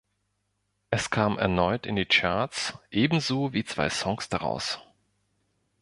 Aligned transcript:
Es 0.89 1.11
kam 1.11 1.37
erneut 1.37 1.85
in 1.85 1.95
die 1.95 2.07
Charts, 2.07 2.73
ebenso 2.89 3.53
wie 3.53 3.63
zwei 3.63 3.87
Songs 3.91 4.29
daraus. 4.29 4.79